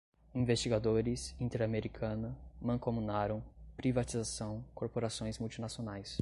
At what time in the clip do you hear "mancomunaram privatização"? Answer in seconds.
2.59-4.65